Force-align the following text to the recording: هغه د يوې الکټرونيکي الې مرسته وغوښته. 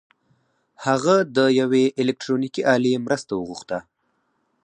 هغه 0.85 1.15
د 1.35 1.39
يوې 1.59 1.85
الکټرونيکي 2.01 2.61
الې 2.73 2.93
مرسته 3.05 3.31
وغوښته. 3.35 3.79